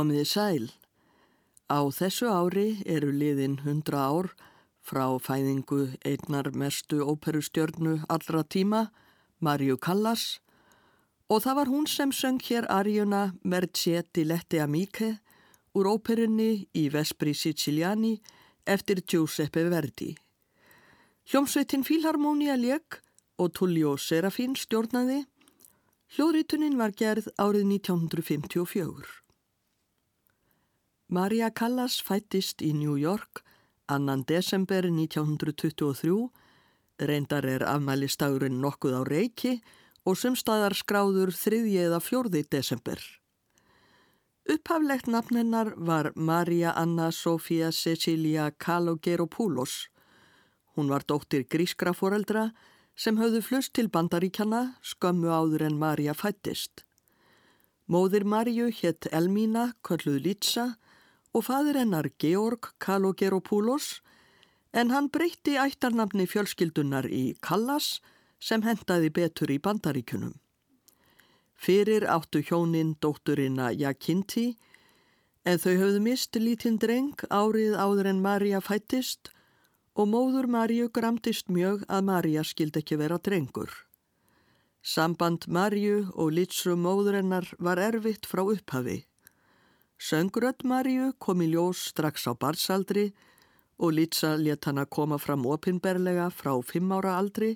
[0.00, 0.66] Komiði sæl.
[1.68, 4.30] Á þessu ári eru liðin 100 ár
[4.80, 8.86] frá fæðingu einnar mestu óperustjörnu allra tíma,
[9.44, 10.40] Marju Callas,
[11.28, 15.10] og það var hún sem söng hér arjuna Mercetti Letti Amiche
[15.76, 18.16] úr óperunni í Vespri Siciliani
[18.64, 20.14] eftir Giuseppe Verdi.
[21.28, 23.02] Hljómsveitin Fílharmonia leik
[23.36, 25.26] og Tullio Serafín stjórnaði.
[26.16, 29.19] Hljóðritunin var gerð árið 1954.
[31.10, 33.40] Maria Callas fættist í New York
[33.90, 36.28] annan desember 1923,
[37.02, 39.56] reyndar er afmælistagurinn nokkuð á reiki
[40.06, 43.02] og sumstaðar skráður þriðji eða fjórði desember.
[44.46, 49.88] Upphaflegt nafnennar var Maria Anna Sofia Cecilia Kalogeropoulos.
[50.76, 52.52] Hún var dóttir grískra foreldra
[52.94, 56.84] sem höfðu flust til bandaríkjana skömmu áður en Maria fættist.
[57.90, 60.76] Móðir Marju hétt Elmína, kölluð Litsa,
[61.34, 64.00] og fadir hennar Georg Kalogeropoulos
[64.72, 67.98] en hann breytti ættarnafni fjölskyldunar í Callas
[68.40, 70.34] sem hendaði betur í bandaríkunum.
[71.60, 74.54] Fyrir áttu hjónin dótturina Jakinti
[75.44, 79.32] en þau höfðu mist lítinn dreng árið áður en Marja fættist
[79.94, 83.70] og móður Marju gramtist mjög að Marja skildi ekki vera drengur.
[84.80, 89.02] Samband Marju og Litsru móðurinnar var erfitt frá upphafi.
[90.00, 93.10] Söngrödd Maríu kom í ljós strax á barsaldri
[93.76, 97.50] og Litsa let hana koma fram opinberlega frá fimm ára aldri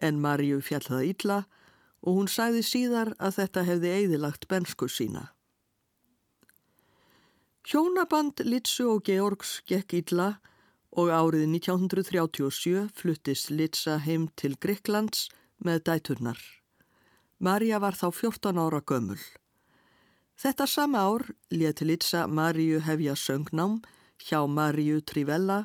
[0.00, 1.38] en Maríu fjallaði illa
[2.00, 5.28] og hún sagði síðar að þetta hefði eigðilagt bensku sína.
[7.68, 10.32] Hjónaband Litsu og Georgs gekk illa
[10.96, 15.28] og árið 1937 fluttist Litsa heim til Gríklands
[15.60, 16.40] með dæturnar.
[17.44, 19.20] Marja var þá 14 ára gömul.
[20.34, 23.80] Þetta sama ár leti Litsa Maríu hefja söngnám
[24.18, 25.64] hjá Maríu Trivella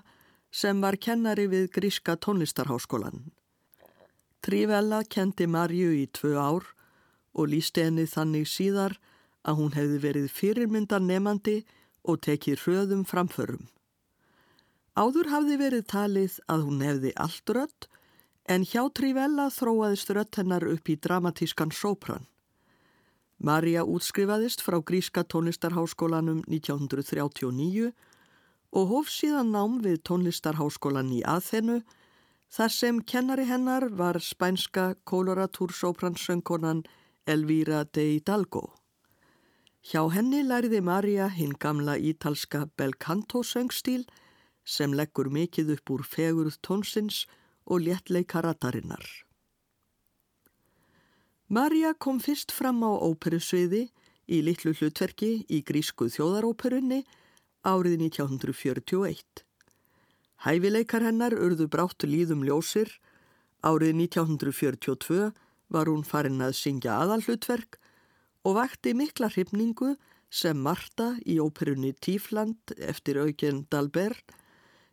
[0.52, 3.32] sem var kennari við Gríska tónlistarháskólan.
[4.42, 6.70] Trivella kendi Maríu í tvö ár
[7.34, 9.00] og lísti henni þannig síðar
[9.44, 11.58] að hún hefði verið fyrirmyndan nefandi
[12.04, 13.68] og tekið hröðum framförum.
[14.96, 17.88] Áður hafði verið talið að hún hefði allt rött
[18.50, 22.26] en hjá Trivella þróaðist rött hennar upp í dramatískan sópran.
[23.40, 27.94] Marja útskrifaðist frá Gríska tónlistarháskólanum 1939
[28.76, 31.78] og hóf síðan nám við tónlistarháskólan í aðþennu
[32.52, 36.84] þar sem kennari hennar var spænska koloratúrsópranssöngonan
[37.26, 38.74] Elvira de Hidalgo.
[39.88, 44.04] Hjá henni læriði Marja hinn gamla ítalska belcanto söngstíl
[44.66, 47.24] sem leggur mikið upp úr fegurð tónsins
[47.64, 49.29] og léttleika ratarinnar.
[51.50, 53.88] Marja kom fyrst fram á óperusviði
[54.30, 57.00] í litlu hlutverki í grísku þjóðaróperunni
[57.66, 59.42] árið 1941.
[60.46, 62.92] Hæfileikar hennar urðu brátt líðum ljósir.
[63.66, 65.32] Árið 1942
[65.74, 67.80] var hún farin að syngja aðalhlutverk
[68.46, 69.96] og vakti mikla hrifningu
[70.30, 74.38] sem Marta í óperunni Tífland eftir auken Dalbert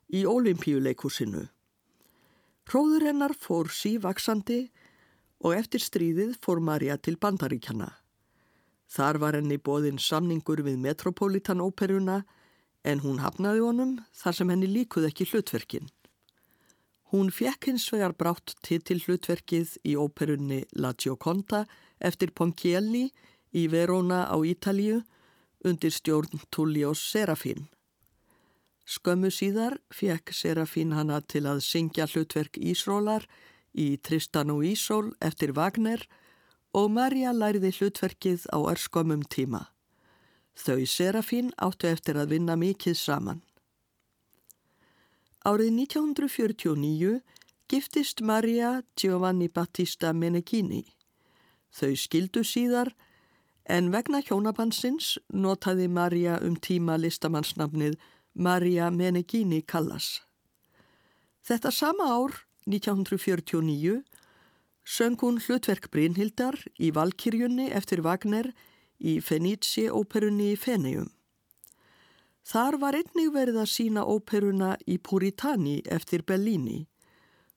[0.08, 1.50] í Ólimpíuleikúsinu.
[2.64, 4.70] Hróður hennar fór sívaksandi
[5.44, 7.90] og eftir stríðið fór Marja til bandaríkjana.
[8.86, 12.22] Þar var henni bóðinn samningur við Metropolitan óperuna
[12.86, 15.88] en hún hafnaði honum þar sem henni líkuð ekki hlutverkin.
[17.12, 21.64] Hún fekk hins vegar brátt titil hlutverkið í óperunni La Gioconda
[22.02, 23.08] eftir Ponchielli
[23.54, 25.02] í Verona á Ítalju
[25.66, 27.68] undir stjórn Tullios Serafín.
[28.86, 33.26] Skömmu síðar fekk Serafín hana til að syngja hlutverk Ísrólar
[33.76, 36.02] í Tristan og Ísól eftir Wagner
[36.76, 39.66] og Marja læriði hlutverkið á örskomum tíma.
[40.56, 43.42] Þau Serafín áttu eftir að vinna mikið saman.
[45.44, 47.20] Árið 1949
[47.68, 50.84] giftist Marja Giovanni Battista Menechini.
[51.70, 52.94] Þau skildu síðar
[53.68, 57.98] en vegna hjónabansins notaði Marja um tíma listamannsnafnið
[58.34, 60.22] Marja Menechini Callas.
[61.46, 64.02] Þetta sama ár 1949
[64.86, 68.52] söng hún hlutverk Brynhildar í Valkyrjunni eftir Wagner
[68.98, 71.08] í Fenici-óperunni í Feneum.
[72.46, 76.84] Þar var einnig verið að sína óperuna í Puritani eftir Bellini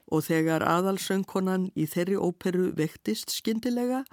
[0.10, 4.04] og þegar aðalsöngkonan í þeirri óperu vektist skindilega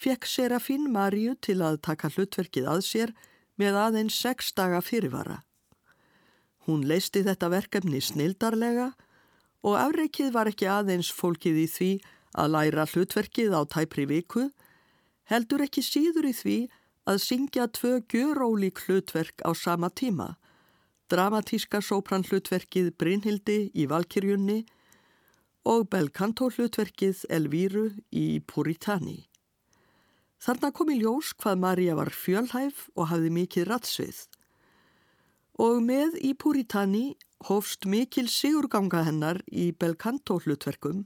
[0.00, 3.12] fekk Serafín Marju til að taka hlutverkið að sér
[3.60, 5.42] með aðeins sex daga fyrirvara.
[6.64, 8.94] Hún leisti þetta verkefni snildarlega
[9.66, 11.90] og afreikið var ekki aðeins fólkið í því
[12.38, 14.48] að læra hlutverkið á tæpri viku,
[15.26, 16.58] heldur ekki síður í því
[17.10, 20.36] að syngja tvö gjörólík hlutverk á sama tíma,
[21.10, 24.62] dramatíska sópran hlutverkið Brynhildi í Valkyrjunni
[25.66, 29.26] og belkanto hlutverkið Elvíru í Puritani.
[30.42, 34.18] Þarna kom í ljós hvað Marja var fjölhæf og hafði mikið ratsvið.
[35.58, 37.06] Og með í Puritani
[37.44, 41.04] hófst mikil sigurganga hennar í belkanto hlutverkum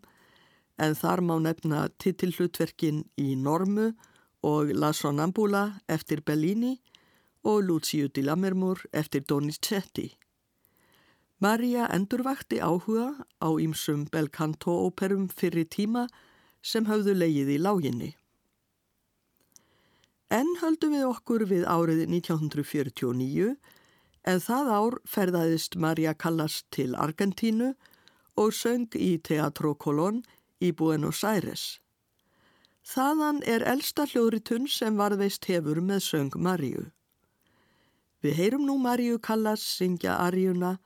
[0.78, 3.90] en þar má nefna titillutverkin í Normu
[4.46, 6.78] og La Sonambula eftir Bellini
[7.44, 10.08] og Lucio di Lammermoor eftir Donizetti.
[11.40, 16.06] Marja endurvakti áhuga á ýmsum belkanto-óperum fyrir tíma
[16.62, 18.10] sem höfðu leið í láginni.
[20.30, 23.56] Enn höldum við okkur við árið 1949
[24.28, 27.74] en það ár ferðaðist Marja Callas til Argentínu
[28.36, 30.22] og söng í Teatro Colón
[30.60, 31.80] í Buenos Aires.
[32.84, 36.90] Þaðan er elsta hljóðritun sem varðveist hefur með söng Marju.
[38.20, 40.78] Við heyrum nú Marju Callas syngja arjuna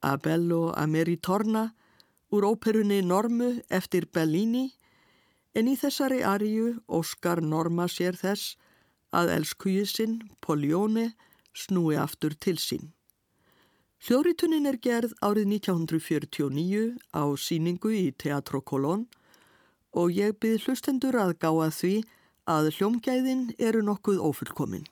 [0.00, 1.70] Abello Ameritorna
[2.32, 4.70] úr óperunni Normu eftir Bellini
[5.54, 8.56] en í þessari arju Óskar Norma sér þess
[9.12, 11.10] að elskujusinn Poljóni
[11.54, 12.90] snúi aftur til sín.
[14.00, 19.04] Hljóritunnin er gerð árið 1949 á síningu í Teatro Colón
[19.92, 21.94] og ég byrð hlustendur að gáða því
[22.48, 24.88] að hljómgæðin eru nokkuð ófullkominn.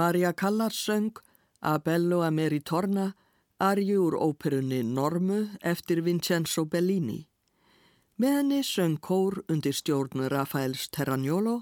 [0.00, 1.12] Marja Callas söng
[1.60, 3.12] Abello Ameritorna
[3.58, 7.26] arju úr óperunni Normu eftir Vincenzo Bellini.
[8.16, 11.58] Með henni söng kór undir stjórn Rafaels Terranjolo,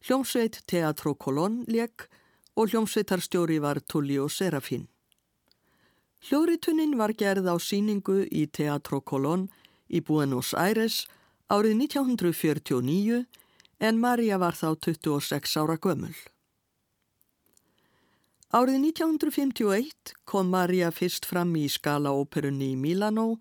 [0.00, 2.08] hljómsveit Teatro Colón leik
[2.56, 4.88] og hljómsveitarstjóri var Tullio Serafín.
[6.24, 9.50] Hljóritunnin var gerð á síningu í Teatro Colón
[9.92, 11.04] í Buenos Aires
[11.52, 13.26] árið 1949
[13.80, 16.16] en Marja var þá 26 ára gömul.
[18.54, 23.40] Árið 1951 kom Marja fyrst fram í Skala-óperunni í Milano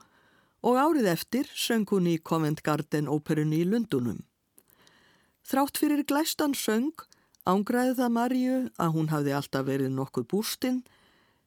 [0.65, 4.23] og árið eftir söng hún í Covent Garden óperunni í Lundunum.
[5.45, 7.05] Þrátt fyrir glæstan söng
[7.45, 10.81] ángraði það Marju að hún hafði alltaf verið nokkuð bústinn,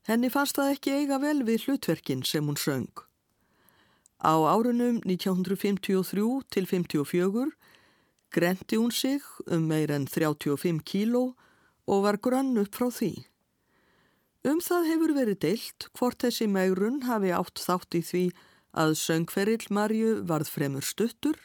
[0.07, 2.93] henni fannst það ekki eiga vel við hlutverkin sem hún söng.
[4.23, 7.51] Á árunum 1953 til 54
[8.31, 11.33] grenti hún sig um meir en 35 kíló
[11.91, 13.17] og var grönn upp frá því.
[14.47, 18.21] Um það hefur verið deilt hvort þessi megrun hafi átt þátt í því
[18.79, 21.41] að söngferill Marju varð fremur stuttur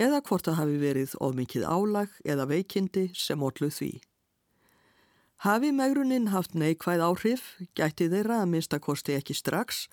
[0.00, 3.90] eða hvort það hafi verið ofmikið álag eða veikindi sem orluð því.
[5.44, 7.44] Hafi megruninn haft neikvæð áhrif,
[7.76, 9.84] gæti þeirra að minnstakosti ekki strax,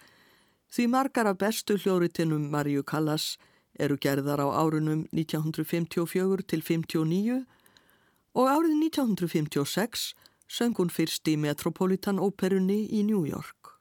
[0.72, 3.34] því margar af bestu hljóritinum Marju Callas
[3.76, 7.44] eru gerðar á árunum 1954 til 59
[8.32, 10.14] og árið 1956
[10.54, 13.74] söng hún fyrst í Metropolitan Óperunni í New York.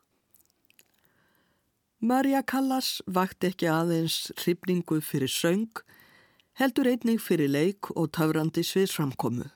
[2.01, 5.69] Marja Callas vakt ekki aðeins hrifningu fyrir söng,
[6.59, 9.51] heldur einnig fyrir leik og töfrandi sviðsframkomu.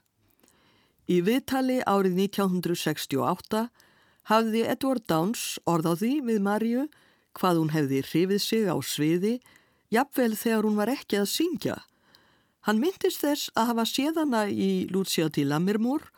[1.09, 3.65] Í viðtali árið 1968
[4.31, 6.87] hafði Edward Downs orðaði við Marju
[7.39, 9.39] hvað hún hefði hrifið sig á sviði
[9.95, 11.79] jafnvel þegar hún var ekki að syngja.
[12.67, 16.11] Hann myndist þess að hafa séðana í Lucia di Lammermoor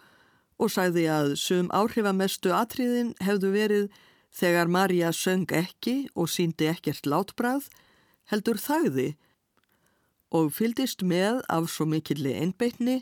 [0.59, 3.87] og sagði að sum áhrifamestu atriðin hefðu verið
[4.35, 7.69] þegar Marja söng ekki og síndi ekkert látbrað,
[8.29, 9.15] heldur þagði
[10.35, 13.01] og fyldist með af svo mikilli einbeitni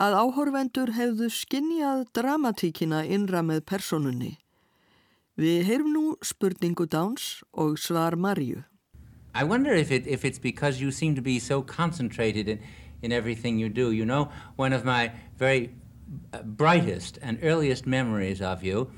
[0.00, 4.32] að áhorvendur hefðu skinnjað dramatíkina innra með personunni.
[5.36, 8.64] Við heyrum nú spurningu Dáns og svar Marju.
[9.34, 12.60] I wonder if, it, if it's because you seem to be so concentrated in,
[13.02, 13.90] in everything you do.
[13.90, 15.74] You know, one of my very
[16.42, 18.90] brightest and earliest memories of you,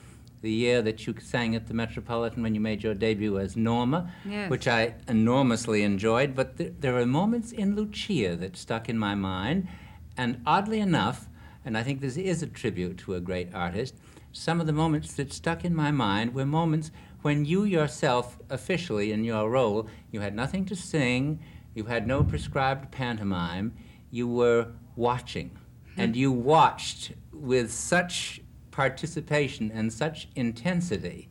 [0.42, 4.12] the year that you sang at the Metropolitan when you made your debut as Norma,
[4.24, 4.50] yes.
[4.50, 6.34] which I enormously enjoyed.
[6.34, 9.68] But th there are moments in Lucia that stuck in my mind,
[10.16, 11.28] and oddly enough,
[11.64, 13.94] and I think this is a tribute to a great artist,
[14.32, 16.90] some of the moments that stuck in my mind were moments
[17.22, 21.40] when you yourself, officially in your role, you had nothing to sing,
[21.74, 23.72] you had no prescribed pantomime,
[24.10, 25.50] you were watching.
[25.96, 26.00] Hmm.
[26.02, 31.28] And you watched with such participation and such intensity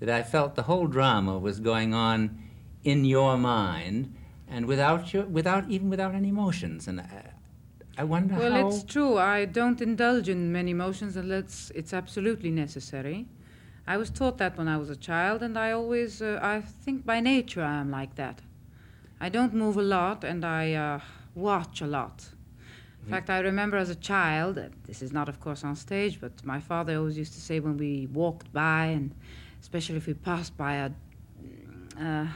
[0.00, 2.42] that I felt the whole drama was going on
[2.84, 4.14] in your mind
[4.48, 6.88] and without your, without even without any emotions.
[6.88, 7.32] And I,
[7.98, 8.64] I wonder well, how.
[8.64, 9.18] Well, it's true.
[9.18, 13.26] I don't indulge in many emotions unless it's absolutely necessary.
[13.86, 17.06] I was taught that when I was a child, and I always, uh, I think
[17.06, 18.42] by nature I am like that.
[19.20, 21.00] I don't move a lot, and I uh,
[21.34, 22.28] watch a lot.
[23.02, 23.10] In mm.
[23.10, 26.32] fact, I remember as a child, uh, this is not, of course, on stage, but
[26.44, 29.14] my father always used to say when we walked by, and
[29.60, 30.90] especially if we passed by a
[32.00, 32.26] uh,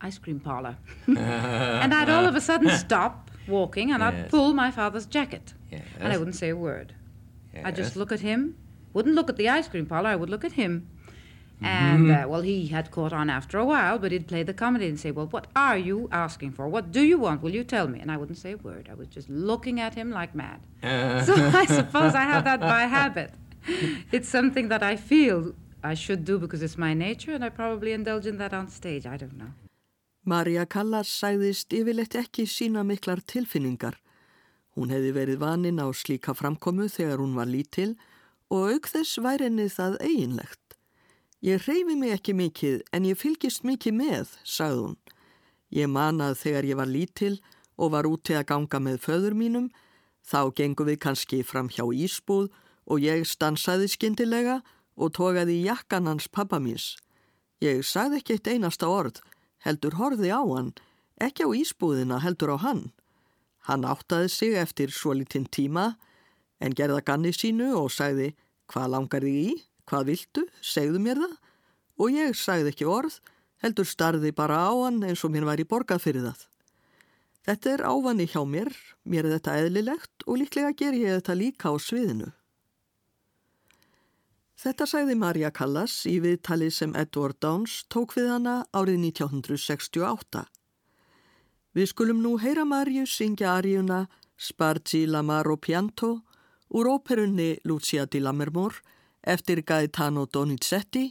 [0.00, 0.76] ice cream parlor,
[1.06, 4.14] and I'd all of a sudden stop walking, and yes.
[4.14, 5.82] I'd pull my father's jacket, yes.
[6.00, 6.94] and I wouldn't say a word.
[7.54, 7.62] Yes.
[7.66, 8.56] I'd just look at him
[8.92, 10.88] wouldn't look at the ice cream parlor, I would look at him.
[11.60, 12.24] And, mm-hmm.
[12.24, 14.98] uh, well, he had caught on after a while, but he'd play the comedy and
[14.98, 16.68] say, Well, what are you asking for?
[16.68, 17.42] What do you want?
[17.42, 17.98] Will you tell me?
[17.98, 18.88] And I wouldn't say a word.
[18.90, 20.60] I was just looking at him like mad.
[20.82, 21.22] Uh.
[21.22, 23.32] So I suppose I have that by habit.
[24.12, 27.92] It's something that I feel I should do because it's my nature, and I probably
[27.92, 29.06] indulge in that on stage.
[29.06, 29.52] I don't know.
[30.28, 33.94] Marja Callas sæðist yfirleitt ekki sína miklar tilfinningar.
[34.76, 37.94] Hún hefði verið vaninn á slíka framkomu þegar hún var lítil
[38.52, 40.67] og auk þess væri henni það eiginlegt.
[41.40, 44.96] Ég reyfi mig ekki mikið en ég fylgist mikið með, sagði hún.
[45.70, 47.36] Ég manað þegar ég var lítil
[47.78, 49.68] og var úti að ganga með föður mínum,
[50.26, 52.48] þá gengum við kannski fram hjá Ísbúð
[52.90, 54.58] og ég stansaði skindilega
[54.98, 56.96] og tókaði jakkan hans pappa míns.
[57.62, 59.22] Ég sagði ekki eitt einasta orð,
[59.62, 60.74] heldur horði á hann,
[61.22, 62.88] ekki á Ísbúðina heldur á hann.
[63.70, 65.94] Hann áttaði sig eftir svo litinn tíma,
[66.58, 68.32] en gerða ganni sínu og sagði
[68.66, 69.50] hvað langar þig í,
[69.88, 71.36] hvað viltu, segðu mér það
[71.98, 73.18] og ég sagði ekki orð,
[73.64, 76.44] heldur starði bara á hann eins og mér væri borgað fyrir það.
[77.48, 78.68] Þetta er ávanni hjá mér,
[79.08, 82.28] mér er þetta eðlilegt og líklega ger ég þetta líka á sviðinu.
[84.58, 90.42] Þetta sagði Marja Callas í viðtali sem Edward Downs tók við hana árið 1968.
[91.78, 96.24] Við skulum nú heyra Marju syngja aríuna Spargi Lamaro Pianto
[96.74, 98.74] úr óperunni Lucia di Lammermoor
[99.28, 101.10] eftir Gaetano Donizetti.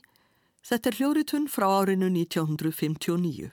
[0.68, 3.52] Þetta er hljóritun frá árinu 1959.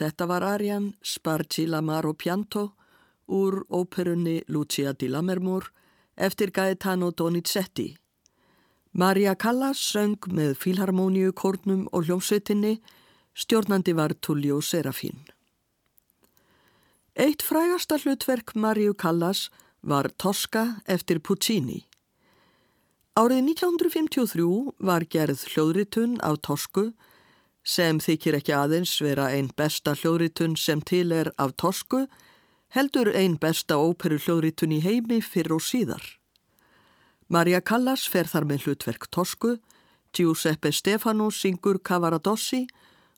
[0.00, 2.70] Þetta var Arjan Sparci Lamaro Pianto
[3.28, 5.66] úr óperunni Lucia di Lammermoor
[6.16, 7.90] eftir Gaetano Donizetti.
[8.92, 12.78] Maria Callas söng með filharmoníu kórnum og hljómsveitinni,
[13.36, 15.20] stjórnandi var Tullio Serafín.
[17.14, 19.50] Eitt frægasta hlutverk Mariu Callas
[19.82, 21.84] var Tosca eftir Puccini.
[23.20, 24.48] Árið 1953
[24.80, 26.88] var gerð hljóðritun af Tosku
[27.70, 32.06] sem þykir ekki aðeins vera einn besta hljóðritun sem til er af Tosku,
[32.74, 36.02] heldur einn besta óperu hljóðritun í heimi fyrir og síðar.
[37.30, 39.58] Maria Callas fer þar með hlutverk Tosku,
[40.10, 42.64] Giuseppe Stefano syngur Cavaradossi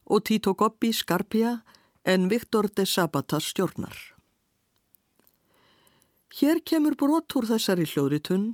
[0.04, 1.62] og Tito Gobbi Scarpia
[2.04, 3.96] en Victor de Sabata stjórnar.
[6.32, 8.52] Hér kemur brot úr þessari hljóðritun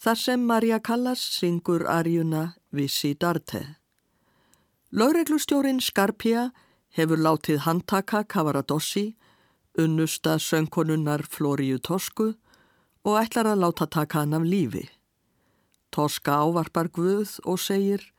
[0.00, 3.85] þar sem Maria Callas syngur arjuna Vissi Darte.
[4.94, 6.52] Laureglustjórin Scarpia
[6.94, 9.16] hefur látið handtaka Cavaradossi,
[9.74, 12.36] unnusta söngkonunnar Flóriu Tosku
[13.02, 14.84] og ætlar að láta taka hann af lífi.
[15.90, 18.12] Toska ávarpar Guð og segir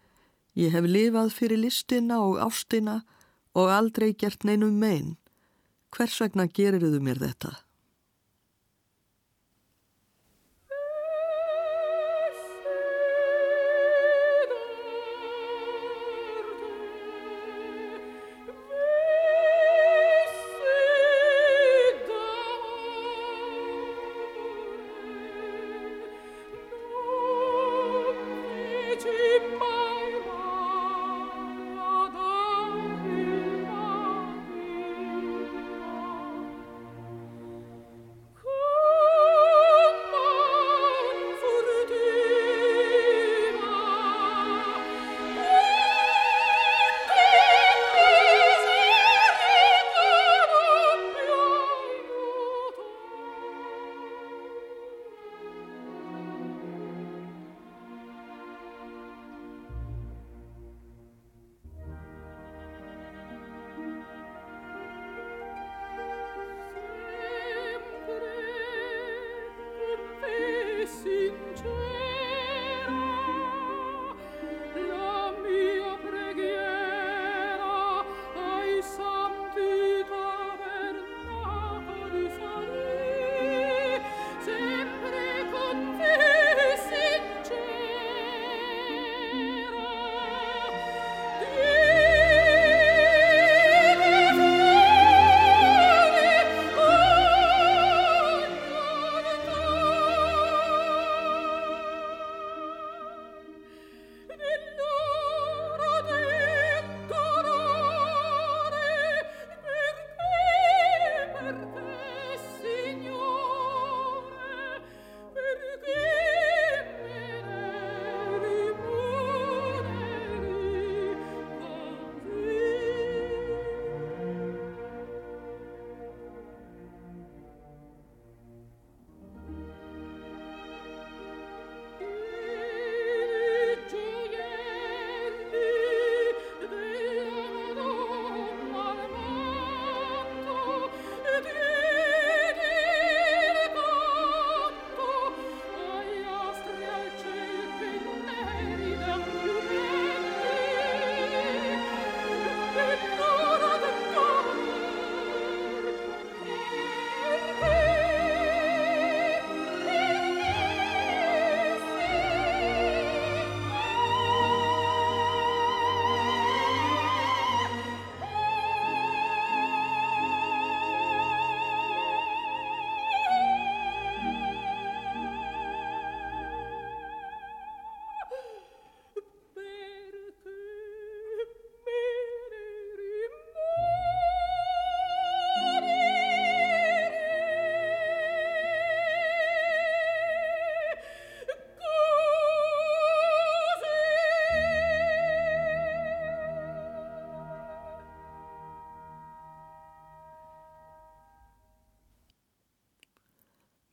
[0.58, 3.04] Ég hef lifað fyrir listina og ástina
[3.56, 5.16] og aldrei gert neinum megin.
[5.96, 7.54] Hvers vegna gerir þau mér þetta?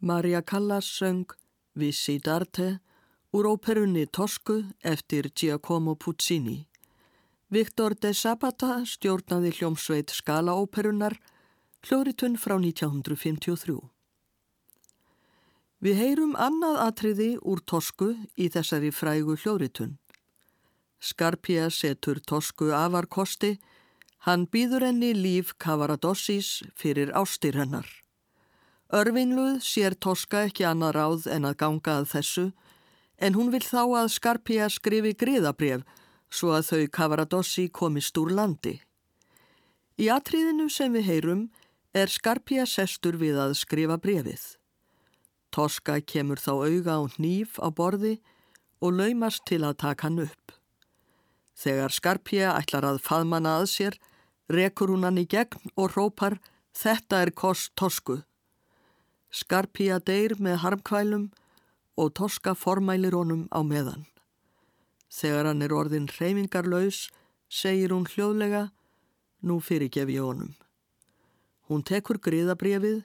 [0.04, 1.24] Maria Callas söng
[1.72, 2.80] Vissi d'arte
[3.32, 6.66] úr óperunni Tosku eftir Giacomo Puccini.
[7.48, 11.16] Victor de Sabata stjórnaði hljómsveit skalaóperunnar
[11.88, 13.78] hljóritun frá 1953.
[15.80, 19.96] Við heyrum annað atriði úr Tosku í þessari frægu hljóritun.
[21.00, 23.56] Skarpja setur Tosku afarkosti,
[24.28, 28.03] Hann býður henni líf Kavaradossis fyrir ástir hennar.
[28.94, 32.44] Örvingluð sér Toska ekki annað ráð en að ganga að þessu
[33.18, 35.82] en hún vil þá að Skarpia skrifi griðabref
[36.30, 38.76] svo að þau Kavaradossi komist úr landi.
[39.98, 41.42] Í atriðinu sem við heyrum
[41.94, 44.44] er Skarpia sestur við að skrifa brefið.
[45.50, 48.20] Toska kemur þá auga á nýf á borði
[48.78, 50.54] og laumast til að taka hann upp.
[51.58, 53.98] Þegar Skarpia ætlar að faðmana að sér,
[54.50, 56.38] rekur hún hann í gegn og rópar
[56.74, 58.16] Þetta er kost Tosku.
[59.34, 61.24] Skarpia deyr með harmkvælum
[61.98, 64.04] og Toska formælir honum á meðan.
[65.10, 67.08] Þegar hann er orðin reymingarlaus,
[67.50, 68.68] segir hún hljóðlega,
[69.42, 70.54] nú fyrirgef ég honum.
[71.66, 73.02] Hún tekur griðabrefið,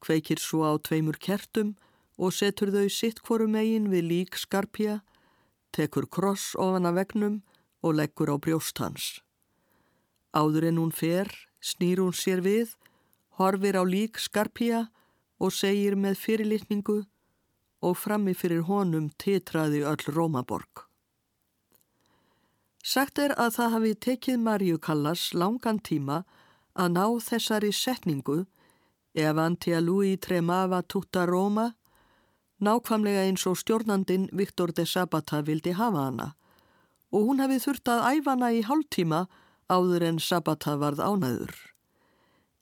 [0.00, 1.74] kveikir svo á tveimur kertum
[2.16, 5.02] og setur þau sitt hvoru megin við lík Skarpia,
[5.76, 7.40] tekur kross ofan að vegnum
[7.84, 9.20] og leggur á brjóst hans.
[10.32, 11.28] Áður en hún fer,
[11.60, 12.72] snýr hún sér við,
[13.36, 14.86] horfir á lík Skarpia
[15.38, 16.98] og segir með fyrirlitningu
[17.84, 20.86] og frammi fyrir honum titraði öll Rómaborg.
[22.86, 26.22] Sagt er að það hafi tekið Marju Callas langan tíma
[26.74, 28.44] að ná þessari setningu
[29.16, 31.70] Evantia lui tremava tutta Roma,
[32.60, 36.26] nákvamlega eins og stjórnandin Viktor de Sabata vildi hafa hana
[37.14, 39.22] og hún hefði þurft að æfana í hálftíma
[39.72, 41.54] áður en Sabata varð ánæður.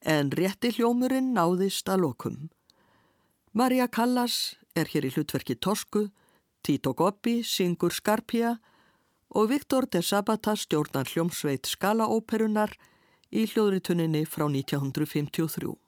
[0.05, 2.37] En rétti hljómurinn náðist að lokum.
[3.57, 6.09] Marja Callas er hér í hlutverki Tosku,
[6.67, 8.57] Tito Goppi syngur Skarpia
[9.31, 12.75] og Viktor de Sabata stjórnar hljómsveit Skalaóperunar
[13.31, 15.84] í hljóðrituninni frá 1953.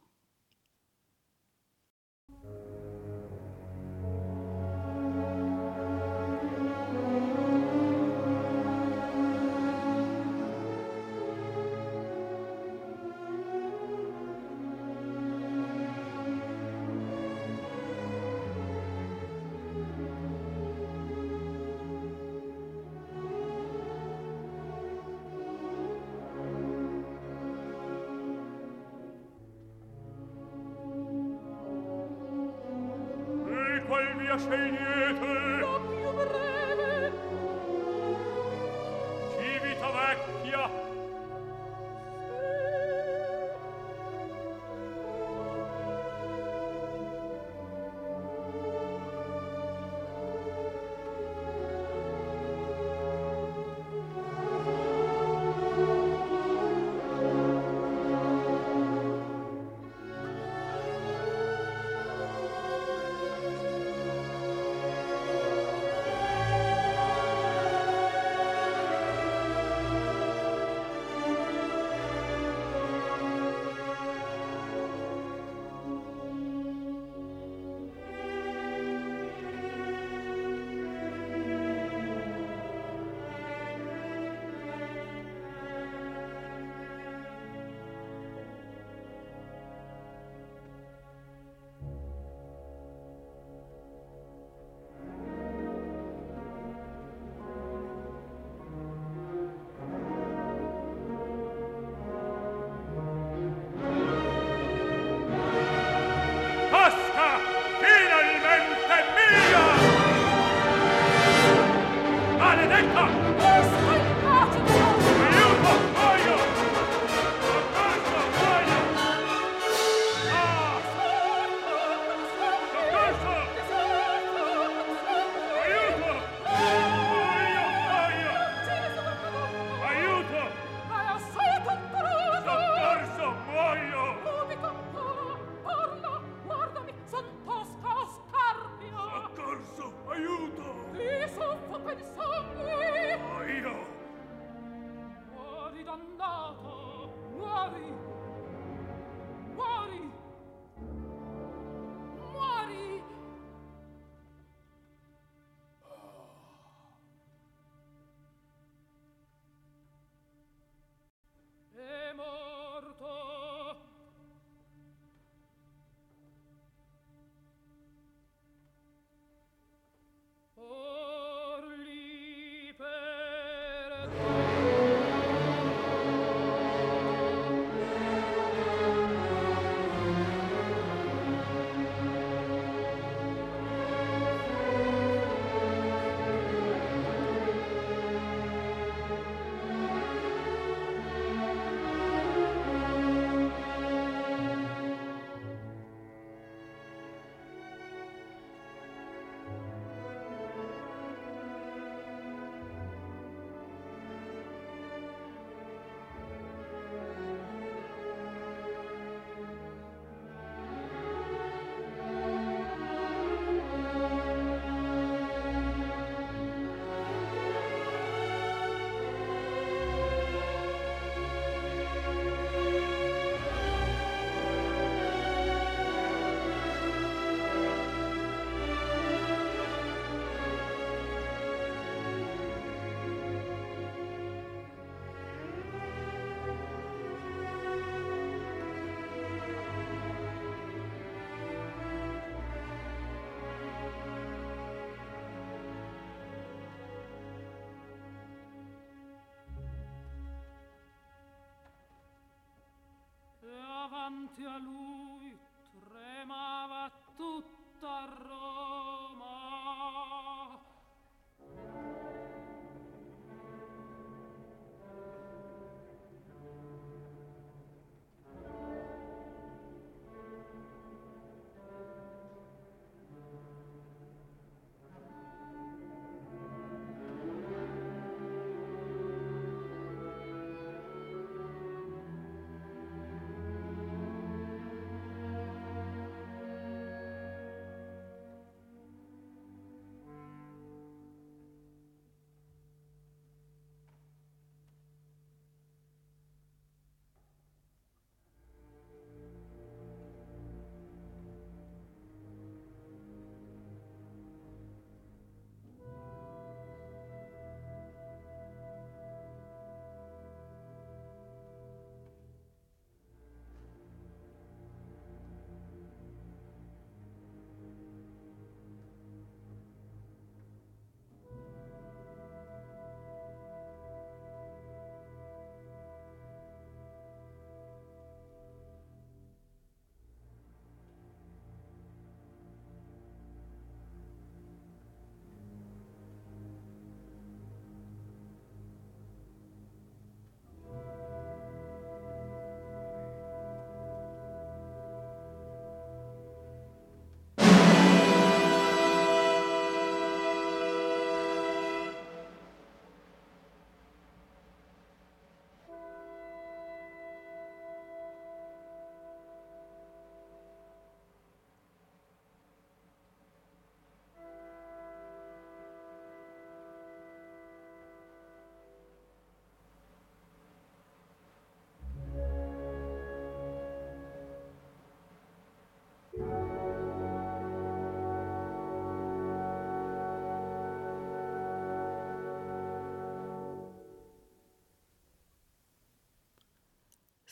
[254.06, 254.75] Davanti a lui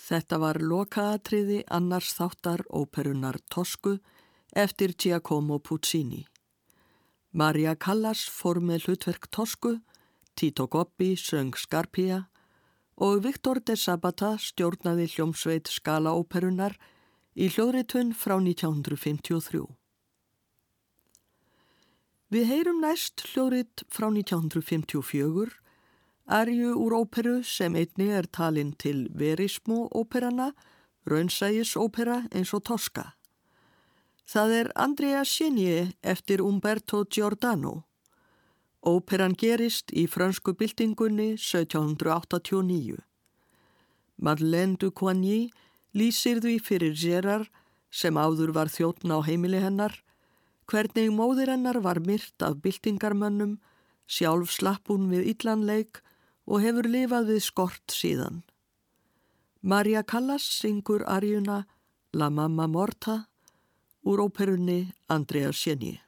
[0.04, 3.94] Þetta var lokaatriði annars þáttar óperunar Tosku
[4.52, 6.26] eftir Giacomo Puccini.
[7.32, 9.78] Maria Callas fór með hlutverk Tosku,
[10.36, 12.26] Tito Gobbi söng Scarpia
[13.00, 16.76] og Victor de Sabata stjórnaði hljómsveit skala óperunar
[17.34, 19.64] í hljóðritun frá 1953.
[22.28, 25.63] Við heyrum næst hljóðrit frá 1954
[26.26, 30.54] Arju úr óperu sem einni er talinn til verismo óperana,
[31.04, 33.12] raunsægis ópera eins og Tosca.
[34.24, 37.84] Það er Andrea Chenier eftir Umberto Giordano.
[38.80, 42.96] Óperan gerist í fransku byltingunni 1789.
[44.16, 45.50] Madeleine du Coigny
[45.92, 47.52] lýsir því fyrir Gerard
[47.90, 49.92] sem áður var þjóttn á heimili hennar,
[50.64, 53.58] hvernig móðir hennar var myrt af byltingarmönnum,
[54.08, 56.00] sjálf slapp hún við illanleik
[56.46, 58.42] og hefur lifað við skort síðan.
[59.64, 61.64] Marja Callas syngur arjuna
[62.12, 63.24] La Mamma Morta
[64.04, 66.03] úr óperunni Andrea Sjeni.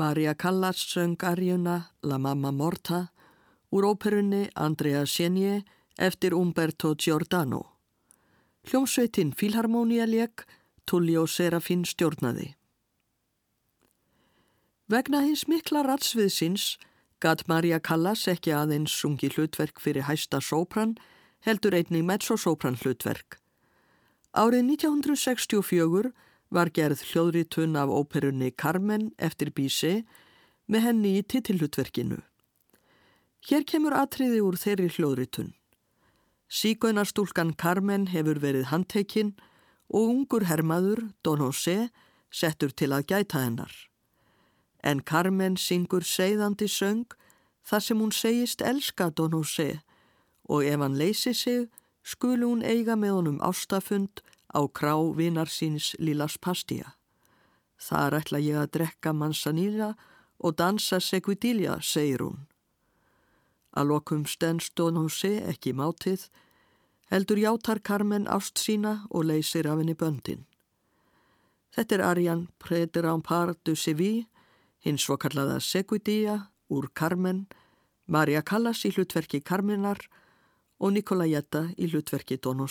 [0.00, 3.12] Maria Callas söng arjuna La Mamma Morta
[3.68, 5.62] úr óperunni Andrea Senje
[5.96, 7.76] eftir Umberto Giordano.
[8.64, 10.46] Hljómsveitin Filharmonia leik,
[10.86, 12.54] Tullio Serafín stjórnaði.
[14.88, 16.78] Vegna hins mikla ratsviðsins
[17.20, 20.96] gatt Maria Callas ekki aðeins sungi hlutverk fyrir hæsta sópran,
[21.44, 23.36] heldur einnig mezzosópran hlutverk.
[24.32, 26.14] Árið 1964
[26.50, 30.02] var gerð hljóðritun af óperunni Carmen eftir Bísi
[30.66, 32.18] með henni í titillutverkinu.
[33.48, 35.54] Hér kemur atriði úr þeirri hljóðritun.
[36.50, 39.36] Sígönarstúlkan Carmen hefur verið handtekinn
[39.88, 41.90] og ungur hermaður, Don José,
[42.30, 43.72] settur til að gæta hennar.
[44.82, 47.06] En Carmen syngur seiðandi söng
[47.66, 49.80] þar sem hún segist elska Don José
[50.50, 51.68] og ef hann leysi sig
[52.02, 54.22] skulu hún eiga með honum ástafund
[54.54, 56.96] á krá vinar síns Lilas Pastia.
[57.80, 59.94] Þar ætla ég að drekka mansanýra
[60.38, 62.46] og dansa seguidilja, segir hún.
[63.72, 66.26] Að lokum stendst Don José ekki mátið,
[67.10, 70.46] heldur játar Carmen ást sína og leysir af henni böndin.
[71.70, 74.26] Þetta er Arjan Préderampar du Séville,
[74.80, 77.46] hins svo kallaða Seguidilla úr Carmen,
[78.06, 80.02] Maria Callas í hlutverki Carmenar
[80.80, 82.66] og Nikola Jetta í hlutverki Don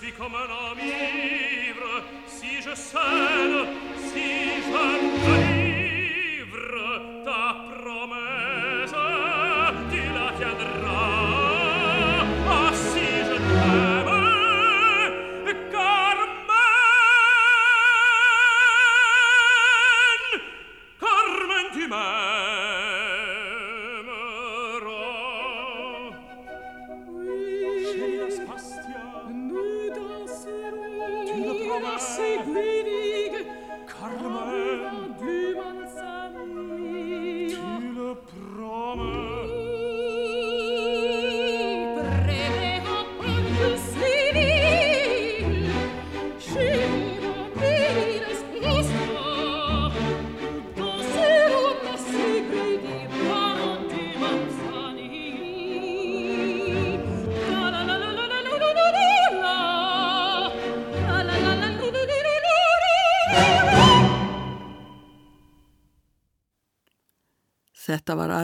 [0.00, 1.03] Become an army.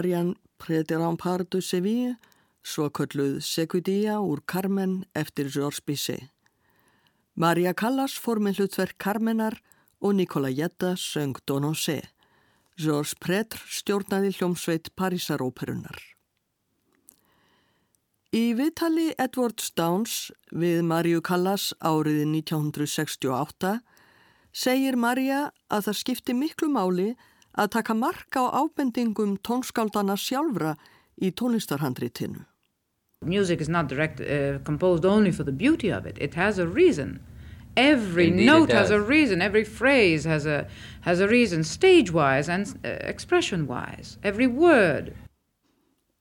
[0.00, 2.16] Arjan Prédirampar de Seville,
[2.64, 6.30] svo kölluð Seguidía úr Carmen eftir Georges Bizet.
[7.34, 9.58] Maria Callas fór með hlutverk Carmenar
[10.00, 12.00] og Nicola Jetta söng Donosé.
[12.80, 16.00] Georges Prédr stjórnaði hljómsveit Parísaróperunar.
[18.32, 23.80] Í viðtali Edward Stowns við Mariu Callas árið 1968
[24.52, 27.10] segir Maria að það skipti miklu máli
[27.58, 30.76] að taka marka á ábendingum tónskáldana sjálfra
[31.20, 32.46] í tónlistarhandritinu.
[33.24, 36.16] Music is not direct, uh, composed only for the beauty of it.
[36.18, 37.20] It has a reason.
[37.76, 39.42] Every Indeed note has a reason.
[39.42, 40.66] Every phrase has a
[41.02, 44.18] has a reason, stage-wise and uh, expression-wise.
[44.22, 45.14] Every word.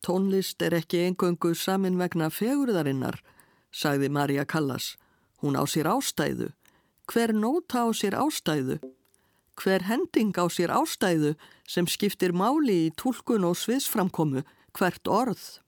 [0.06, 3.20] Tónlist er ekki engöngu samin vegna fegurðarinnar,
[3.72, 4.96] sagði Maria Callas.
[5.42, 6.54] Hún á sér ástæðu.
[7.08, 8.80] Hver nóta á sér ástæðu?
[9.60, 11.34] Hver hending á sér ástæðu
[11.68, 15.60] sem skiptir máli í túlkun og sviðsframkomu hvert orð?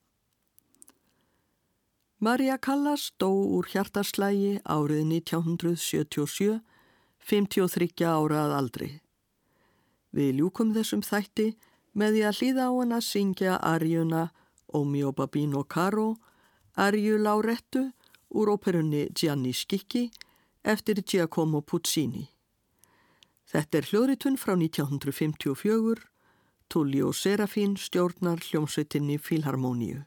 [2.24, 6.62] Maria Callas dó úr hjartaslægi árið 1977,
[7.20, 8.90] 53 ára að aldri.
[10.16, 11.50] Við ljúkum þessum þætti
[11.92, 14.30] með því að hlýða á hana syngja arjuna
[14.74, 16.16] O mio babino caro,
[16.80, 17.92] arju Laurettu
[18.32, 20.10] úr óperunni Gianni Schicchi
[20.64, 22.31] eftir Giacomo Puccini.
[23.52, 26.06] Þetta er hljóðritun frá 1954,
[26.72, 30.06] Tullio Serafín stjórnar hljómsveitinni Filharmoníu.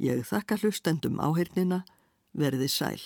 [0.00, 1.82] Ég þakka hlustendum áhernina,
[2.32, 3.02] verði sæl.